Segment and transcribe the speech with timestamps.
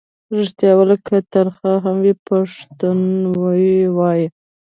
[0.35, 2.99] ریښتیا ویل که تریخ هم وي پښتون
[3.63, 4.27] یې وايي.